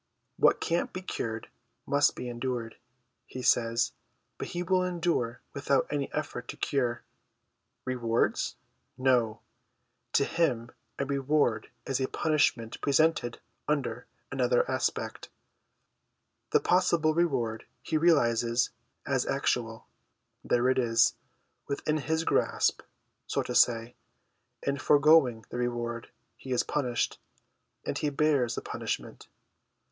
[0.45, 1.47] 'What can't be cured
[1.85, 2.77] must be endured/
[3.27, 3.93] he says,
[4.39, 7.03] but he will endure without any effort to cure.
[7.85, 8.55] Rewards?
[8.97, 9.41] No;
[10.13, 15.29] to him a reward is a punishment presented under another aspect:
[16.49, 18.71] the possible reward he realises
[19.05, 19.87] as actual;
[20.43, 21.13] there it is,
[21.67, 22.81] within his grasp,
[23.27, 23.93] so to say;
[24.63, 27.19] in foregoing the reward he is punished;
[27.85, 29.27] and he bears the punishment.